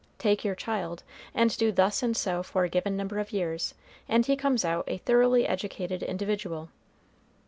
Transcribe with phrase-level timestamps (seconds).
[0.17, 1.03] Take your child,
[1.35, 3.75] and do thus and so for a given number of years,
[4.09, 6.69] and he comes out a thoroughly educated individual.